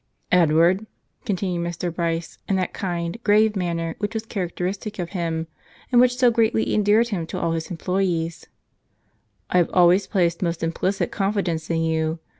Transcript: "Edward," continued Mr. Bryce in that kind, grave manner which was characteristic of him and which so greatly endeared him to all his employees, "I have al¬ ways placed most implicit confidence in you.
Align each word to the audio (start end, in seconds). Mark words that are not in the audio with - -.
"Edward," 0.31 0.87
continued 1.25 1.61
Mr. 1.63 1.93
Bryce 1.93 2.39
in 2.49 2.55
that 2.55 2.73
kind, 2.73 3.21
grave 3.23 3.55
manner 3.55 3.93
which 3.99 4.15
was 4.15 4.25
characteristic 4.25 4.97
of 4.97 5.11
him 5.11 5.45
and 5.91 6.01
which 6.01 6.17
so 6.17 6.31
greatly 6.31 6.73
endeared 6.73 7.09
him 7.09 7.27
to 7.27 7.39
all 7.39 7.51
his 7.51 7.69
employees, 7.69 8.47
"I 9.51 9.57
have 9.59 9.67
al¬ 9.69 9.89
ways 9.89 10.07
placed 10.07 10.41
most 10.41 10.63
implicit 10.63 11.11
confidence 11.11 11.69
in 11.69 11.83
you. 11.83 12.17